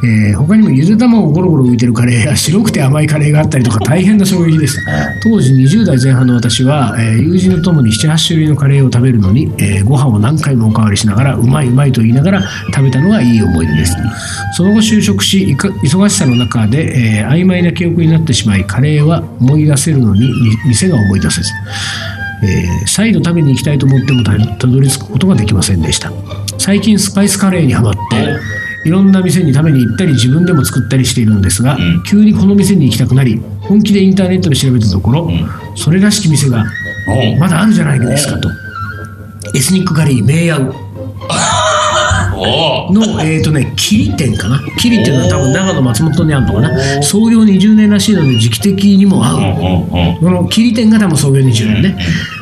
[0.04, 4.82] えー他にもゆで卵ゴロゴロ浮いてるカレーや 白くて甘いカレーがあったりとか大変な衝撃でした。
[5.24, 13.96] 当時20代前半の私は、えー友人と共に78種類のカレーを食べるのに、えーご飯を何回もおかわりしながらうまいうまいと言いながら食べたのがいい思い出です。
[14.56, 20.32] その後就職し忙しさの中で、えー曖昧な記憶になってしまいカレーは思い出せるのにに
[20.68, 21.50] 店が思い出せず。
[22.44, 26.12] えー再度食べに行きたいと思ってもたたどり着くことができませんでした。
[26.60, 28.00] 最近スパイスカレーにはまって
[28.88, 32.04] いろんな店に食べに行ったり自分でも作ったりしているのですが、ん。
[32.04, 35.30] 急にこの店に行きたくなり本気でインターネットで調べたところ、
[35.76, 36.64] それらしき店が
[37.40, 38.50] まだあるじゃないですかと。
[39.56, 40.74] エスニックカレーメイヤウ
[42.38, 44.62] おおの、えーとね、キリ店かな。
[44.78, 47.00] キリっていうのは多分長野松本にあるのかな。
[47.00, 51.98] お創業20年らしいので時期的にも合う、このキリ店が多分創業20年ね、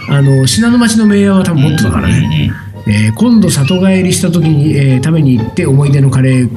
[0.09, 2.51] あの信濃町の名屋は多分もっとだからね、
[2.87, 6.49] えー今度里帰りした時に、えー食べに行って思い出のカレー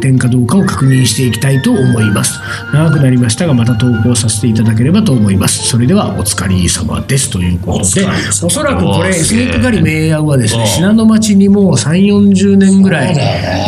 [0.00, 2.40] 店かどうかを確認していきたいと思います。
[2.72, 5.68] 長くなりましたがまた投稿させていただければと思います。
[5.68, 7.30] それではお疲れ様です。
[7.30, 8.06] ということで
[8.46, 13.16] おそらくこれエスニックカリー名屋はですねうん信濃町にもう3 4 0年ぐらい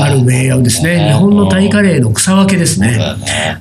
[0.03, 1.12] ある名屋ですね。
[1.12, 2.98] 日本のタイカレーの草分けですね。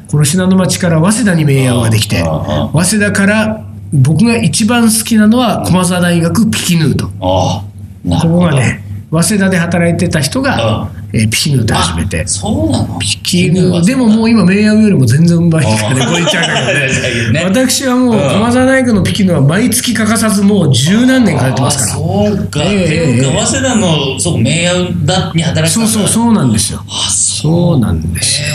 [0.10, 7.10] この信濃町から早稲田に名屋ができて早稲田から僕が一番好きなのは駒澤大学ピキヌーと
[8.08, 12.26] ここがね早稲田で働いてた人が、えーピキヌーで始めて。
[12.26, 12.98] そうなの？
[12.98, 17.40] ピキヌーでももう今名屋よりも全然うまいからねこう言っちゃうんだけどね。
[17.42, 18.20] ね 私はもううん。
[18.20, 21.92] 駒澤大学のピキヌーは毎月欠かさずもう十何年通ってますから。
[21.92, 23.46] あそうか、ええっていうかええ。
[23.46, 24.74] 早稲田のそう名屋
[25.06, 26.84] だに働いてたそうそうそうなんですよ。
[26.90, 28.48] あそそうなんですよ。
[28.48, 28.52] う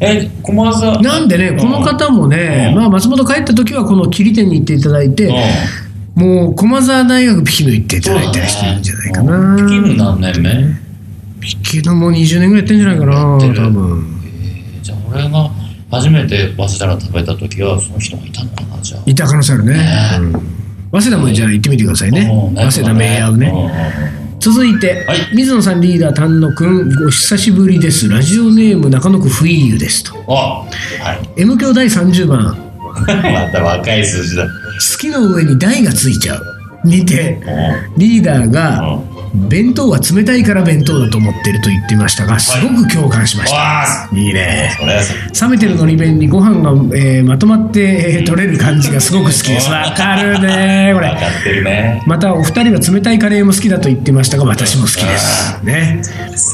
[0.00, 1.00] え駒沢。
[1.00, 2.78] なんでねこの方もね、うん。
[2.78, 5.34] まあ、松本帰った時はこの桐店に行っていただいて、うん
[6.14, 11.40] もう駒澤大学ピキヌー行っていただいたりしてるんじゃないかな、うんピキヌ何年目？
[11.40, 14.06] ピキヌーも20年ぐらいやってんじゃないかな多分。
[14.82, 15.50] じゃあ俺が
[15.90, 19.02] 初めて早稲田が食べた時はその人がいたのかなじゃあ。
[19.06, 19.80] いた可能性あるね、ね。
[20.18, 20.32] うん
[20.92, 22.20] 早稲田もじゃあ行ってみてくださいね。
[22.20, 23.68] うん早稲田名屋をね、うんうんう
[24.20, 25.18] ん続いて、はい。
[25.34, 28.10] 水野さんリーダー丹野くんお久しぶりです。
[28.10, 30.14] ラジオネーム中野区フイーユですと。
[30.28, 30.66] あ
[31.02, 31.40] はい。
[31.40, 32.63] M 教第30番
[33.06, 34.44] また若い数字だ。
[34.44, 34.50] 好
[34.98, 36.42] きの上に台がついちゃう。
[36.84, 37.40] にて。
[37.96, 38.98] リーダーが
[39.34, 44.70] 弁当は冷たいから弁当だと思ってると言ってましたがすごく共感しました、わあい、いね。
[45.40, 49.68] 冷めてるのり弁にご飯が、えーまとまって、えー取れる感じがすごく好きです。
[49.70, 51.08] わかるねこれ。
[51.08, 52.02] 分かってるね。
[52.06, 55.64] またお二人は冷たいカレーも好きだと言ってましたが私も好きです。
[55.64, 56.02] ね、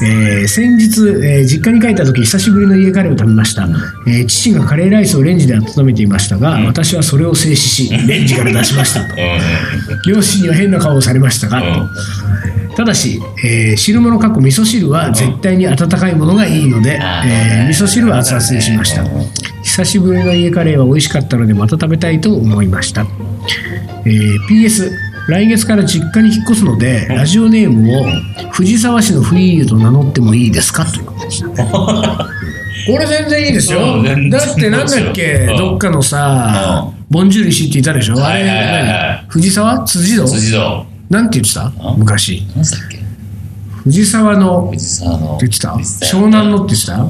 [0.02, 3.68] えー先日、えー実家に帰った時久しぶりの家カレーを食べました、
[4.06, 9.14] えー父がカレーライスをレンジで温めていましたが、私はそれを静止しレンジから出しましたと。
[9.14, 10.02] うん。
[10.06, 11.62] 両親には変な顔をされましたが、
[12.80, 19.04] ただし、えー汁物かっこ味噌汁は絶対に温かいものがいいので、えー味噌汁は熱々にしました。
[19.62, 23.02] 久しぶりの家カレーは美味しかったのでまた食べたいと思いました、
[24.06, 24.90] えー PS
[25.28, 28.04] 来月から実家に引っ越すので、ラジオネームを
[28.50, 30.86] 藤沢市のフリーユと名乗ってもいいですか？
[30.86, 31.48] ということでした。
[31.66, 34.02] これ全然いいですよ。
[34.30, 35.34] だってなんだっけ？
[35.50, 35.56] うん。
[35.58, 38.14] どっかのさボンジュール石って言ったでしょ？
[38.18, 39.84] あ藤沢？
[39.84, 40.24] 辻堂？
[40.26, 41.72] 辻堂なんて言ってた？
[41.90, 42.98] うん昔何だっけ？
[43.84, 44.68] 藤沢の。
[44.70, 45.38] 藤沢の。
[45.40, 46.16] 言ってた言ってた？
[46.16, 47.00] よ湘南のって言ってた？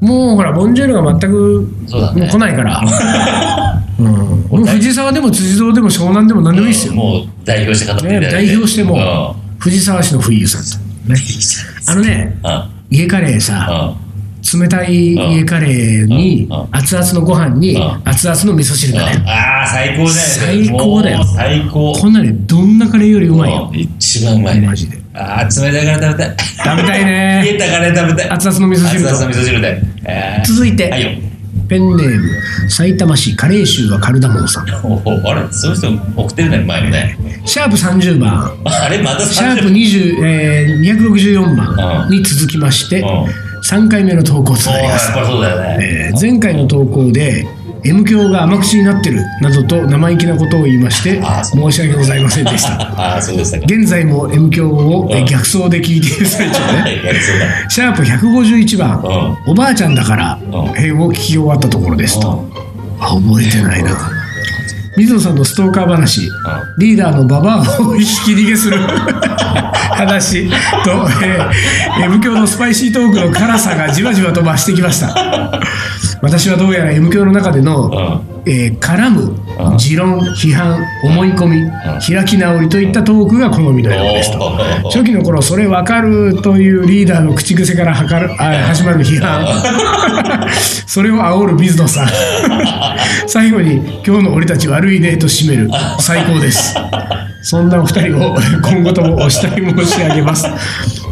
[0.00, 1.70] もうほらボンジュールが全く
[2.16, 2.82] もう来ないから、
[4.00, 10.62] うん、もう藤沢でも辻堂でも湘南でも何でもいいですよ、もう代表して語って代表してもう藤沢市の冬さん
[11.86, 12.38] あのね
[12.90, 13.94] 家カレーさ
[14.42, 18.02] 冷たい家カレーに熱々のご飯にうん。
[18.04, 19.24] 熱々の味噌汁だね。
[19.26, 20.06] ああ最高だよ。
[20.06, 21.24] ね最高だよ。
[21.24, 21.92] 最高。
[21.92, 23.70] こんなねどんなカレーよりうまいよ。
[23.72, 23.78] うん。
[23.78, 24.60] 一番うまい。
[24.60, 24.98] ねマジで。
[25.14, 26.36] ああ冷たいから食べたい。
[26.38, 27.42] 食べたいね。
[27.44, 28.30] 冷えたカレー食べたい。
[28.30, 30.44] 熱々の味噌汁と熱々の味噌汁でえー。
[30.46, 31.10] 続いて、はいよ。
[31.68, 34.68] ペンネーム埼玉市カレー州はカルダモンさん。
[34.68, 34.72] あ
[35.34, 35.52] れ？
[35.52, 37.16] そういう人送ってるね前もね。
[37.44, 38.52] シャープ30番。
[38.64, 45.12] あれまたシャープ30 20、えー、264番に続きまして、うん3回目の投稿となります。
[45.12, 45.78] ね。
[45.80, 47.46] えー前回の投稿で
[47.84, 53.18] M 教が甘口になってるなどと生意気なことを言いましてあ申し訳ございませんでした。
[53.64, 57.02] 現在も M 教を逆走で聞いている最中ね。
[57.68, 59.00] シャープ151番
[59.46, 62.46] うおばあちゃんだからを聞き終わったところですと。
[63.00, 64.21] あ覚えてないな
[64.96, 66.30] 水野さんのストーカー話。
[66.76, 68.76] リーダーのババアを引き逃げする。
[68.78, 70.50] 話。
[70.50, 70.54] と、
[71.24, 75.60] えー、M 教のスパイシートークの辛さがじわじわと増してきました。
[76.20, 79.22] 私はどうやら M 教の中での、えー絡む
[79.70, 79.78] うん。
[79.78, 81.70] 持論批判思い込み
[82.06, 84.38] 開き直りといったトークが好みのようですと
[84.90, 89.46] 初期の頃それ分かるというリーダーの口癖からはかるあ始まる批判。
[90.86, 92.08] それを煽る水野さん。
[93.26, 93.76] 最後に
[94.06, 95.70] 「今日の俺たち悪いね」と締める。
[96.00, 96.74] 最高です。
[97.42, 100.46] そんなお二人を今後ともお慕い申し上げます、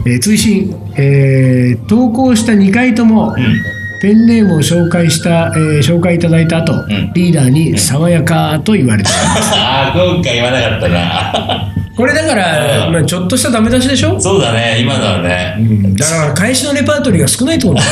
[0.06, 3.34] えー追伸、えー投稿した2回とも、
[4.00, 7.12] ペンネームを紹介した、えー紹介いただいた後、ん。
[7.14, 9.10] リーダーに「爽やか」と言われて
[9.54, 11.66] ああ今回言わなかったな。
[11.96, 12.92] これだから、うん。
[12.94, 14.18] まあ、ちょっとしたダメ出しでしょ？
[14.18, 15.54] そうだね今のはね。
[15.98, 17.90] だから返しのレパートリーが少ないってことだよ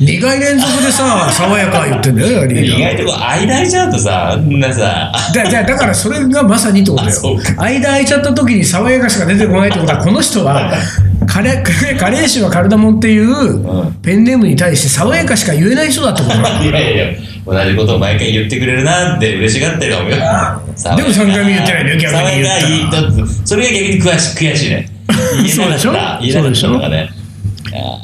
[0.00, 2.78] 2回連続でさ爽やか言ってんだよリーダー。
[2.78, 5.12] 意外とこう間空いちゃうとさなさ。
[5.34, 10.72] だだだからそれがまさにってことあそうよ間空いちゃった時に爽やかしか出てこないってことはこの人は
[11.26, 11.62] カレー
[11.98, 16.48] カレー臭はカルダモンっていうペンネームに対して爽やかしか言えない人だってことだ。
[16.62, 17.04] いやいや
[17.44, 20.16] 同じことを毎回言ってくれるなって嬉しがってるかもよ。
[20.16, 20.28] でも
[21.08, 23.08] 3回目言ってないね逆に言ったら。
[23.08, 24.88] 3回言ったそれが逆に悔し悔しいね。
[25.54, 25.92] そうでしょ？
[25.92, 26.42] 言えなかった言えな。
[26.42, 27.10] かったのがね。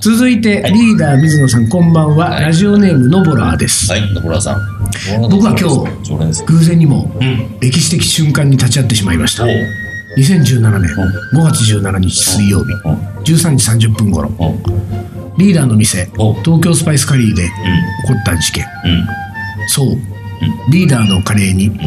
[0.01, 0.73] 続いて、はい。
[0.73, 2.45] リーダー水野さんこんばんは、はい。
[2.45, 4.59] ラジオネームのぼらーです、はい、野村さん。
[5.29, 5.69] 僕は今
[6.35, 6.43] 日。
[6.45, 7.47] 偶然にもうん。
[7.61, 9.45] 歴史的瞬間に立ち会ってしまいました
[10.19, 10.91] 2017年
[11.33, 14.31] 5月17日水曜日うん13時30分頃
[15.39, 16.35] リーダーの店お。
[16.43, 17.49] 東京スパイスカリーで起
[18.09, 18.65] こった事件。
[18.85, 19.07] うん。
[19.69, 19.97] そう。
[20.71, 21.79] リーダーのカレーに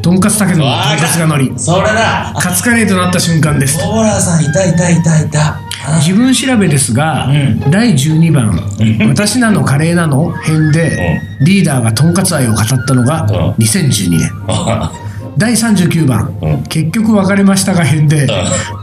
[0.00, 2.32] とんかつたけのとんかつが乗りそれだ。
[2.38, 3.78] カツカレーとなった瞬間です。
[3.78, 5.28] 小原さんいたいたいたい。
[5.28, 5.54] た。
[5.86, 5.98] あ。
[5.98, 7.70] 自分調べですが、うん。
[7.70, 8.60] 第12番
[9.10, 13.64] 「私なのカレーなの?」編でリーダーがとんかつ愛を語ったのがうん。
[13.64, 14.30] 2012年。
[14.46, 14.92] あ
[15.36, 16.34] 第39番。
[16.42, 18.26] うん「結局別れましたが」編で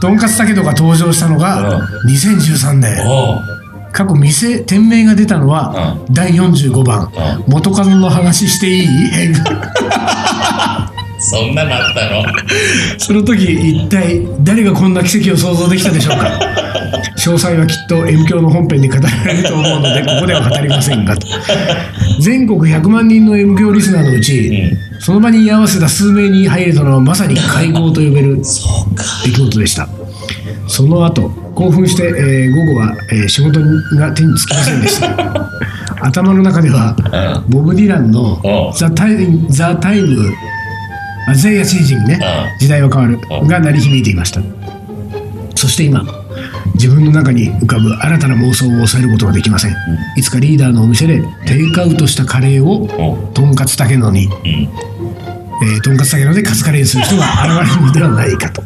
[0.00, 2.96] とんかつたけどが登場したのが2013年。
[3.92, 7.10] 過去店店名が出たのは第45番
[7.46, 8.86] 「元カノの話していい?
[9.12, 9.34] 」編
[11.18, 12.24] そんななったの？
[12.98, 16.26] その時一体誰がこんな奇跡を想像できたでしょうか？
[17.16, 21.26] 詳細はきっと M 教の本編で語られると思うのでここでは語りませんがと。
[22.20, 28.36] 全国100万人の M 教リスナーのうち、その場に居合わせた数名に入れたのはまさに会合と呼べる。
[29.24, 29.88] 出来事でした。
[30.68, 33.60] その後興奮して、えー午後は、えー仕事
[33.96, 35.50] が手につきませんでした。
[36.04, 36.96] 頭の中では、
[37.48, 40.32] ボブ・ディランのうん「ザ・タイム」ザタイム
[41.28, 42.58] あゼイヤ・チェンジングねうん。
[42.58, 43.48] 時代は変わるうん。
[43.48, 44.40] が鳴り響いていました。
[45.54, 46.04] そして今
[46.82, 49.76] 自分の中に浮かぶ新たな妄想を抑えることができません
[50.16, 52.88] いつかリーダーのお店でテイクアウトしたカレーを
[53.32, 54.32] とんかつたけのにうん。
[55.62, 57.22] えーとんかつたけのでカツカレーにする人が
[57.62, 58.62] 現れるのではないかと。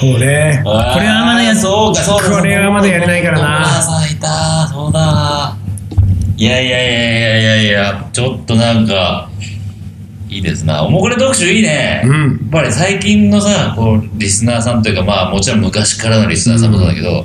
[0.00, 0.60] そうね。
[0.64, 2.36] これはまだやそうか、そうだ。
[2.36, 5.56] これはまだやれないからな小原さんいた、そうだ。
[6.36, 9.30] いやいやいやいやいやいや、ちょっとなんか、
[10.34, 10.82] いいですな。
[10.82, 12.02] おもこれ特集いいね。
[12.04, 17.24] うんやっぱり最近のさ、こう、リスナーさんというか、まあもちろん昔からのリスナーさんもそうだけど、やっ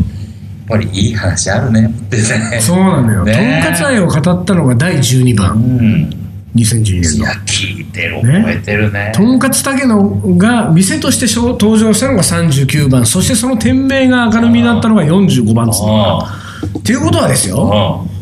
[0.67, 2.59] ぱりいい話あるねってね。
[2.61, 3.19] そうなのよ。
[3.25, 6.09] とねんかつ愛を語ったのが第12う番、ん。
[6.55, 7.31] 2012年のいや、。
[7.45, 9.11] 聞いてる、覚えてるね。
[9.15, 15.79] とんかつたけのが店として登場したのが39番、そしてその店名が明るみになったのが45番です。
[15.83, 16.35] あ
[16.77, 18.19] っていうことはですあよ、あ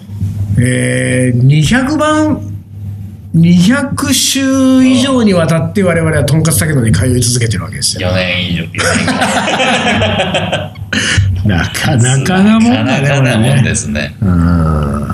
[0.59, 2.46] えー、200番、
[3.37, 8.09] 200週以上にわたって我々はとんかつたけのに通い続けてるわけですよ。
[8.09, 10.73] 4年以上、4年間。
[11.45, 14.15] なかなかなもんだね、なかなかなもんですね。
[14.21, 15.07] うん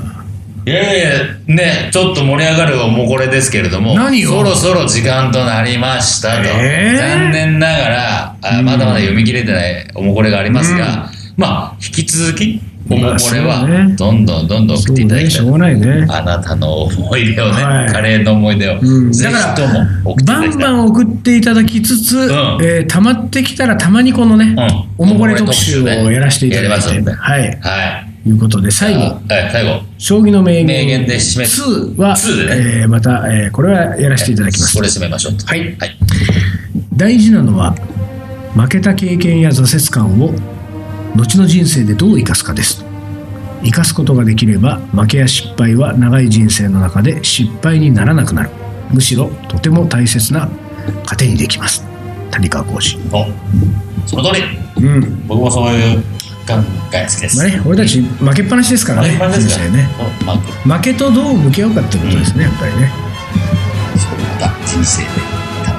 [0.65, 1.09] いやいや
[1.45, 6.43] ね、ちょっと盛り上がるおもこれですけれども、そろそろ時間となりましたと。
[6.45, 6.97] えー？
[6.97, 15.31] 残念ながらあ、まだまだ読み切れてないおもこれがありますが、まあ、引き続き、おもこれまあはどんどんどんどん送っていただきたい。
[15.31, 16.05] しょうがないね。
[16.09, 20.63] あなたの思い出をね、はいカレーの思い出を、うんぜひとも送っていたバンだきたい。
[20.63, 22.21] バン送っていただきつつ、ん
[22.61, 28.09] えー溜まってきたらたまにこのね、うんおもこれ特集をやらせていただいて、やりますのではい、はい。
[28.23, 29.81] ということで最後、はい、最後。
[29.97, 34.81] 将棋の名言で締め2は、2でねえーまた、えーこれはやらせていただきますこ。
[34.81, 35.45] れ締めましょうと。
[35.45, 35.97] はいはい。
[36.95, 37.75] 大事なのは
[38.55, 40.33] 負けた経験や挫折感を
[41.15, 42.83] 後の人生でどう生かすかです。
[43.63, 48.49] 生かすことができれば負けや失敗は長い人生の中で失敗にならなくなる。
[48.91, 50.49] むしろとても大切な
[51.05, 51.83] 糧にできます。
[52.31, 52.97] 谷川浩司。
[53.11, 53.25] お
[54.07, 54.85] その通り。
[54.85, 55.27] うん。
[55.27, 56.01] 僕もそういう
[56.47, 56.55] 考
[56.93, 57.37] え好きです。
[57.37, 59.17] まあね俺たち負けっぱなしですからねね。
[60.65, 60.93] 負け。
[60.93, 62.91] とどう向き合うかってことですねやっぱりね。
[63.97, 65.07] そうまた人生で。
[65.07, 65.32] 楽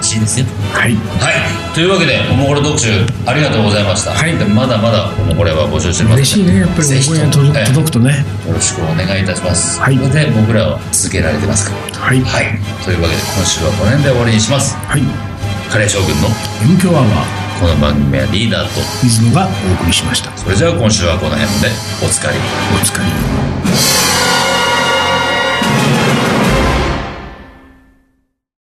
[0.05, 0.47] しいですよ。
[0.73, 1.75] はいはい。
[1.75, 2.88] というわけで、おもこれ特集、
[3.27, 4.12] ありがとうございました。
[4.12, 6.14] はいでまだまだおもこれは募集してます。
[6.17, 9.81] 嬉しいねやっぱりぜひ届くとねよろしくお願いいたします。
[9.81, 11.77] はいで僕らは続けられてますか？
[11.93, 11.99] ら。
[12.07, 12.59] はいはい。
[12.85, 14.77] というわけで、今週はこの辺で終わりにします。
[14.77, 15.03] はい
[15.71, 16.29] カレー将軍の
[16.62, 17.09] M 強アワー
[17.61, 21.69] この番組はリーダーと、水野がお送りしましたそれじゃあ今週はこの辺で
[22.05, 22.37] おつかり。
[22.37, 23.34] お疲れ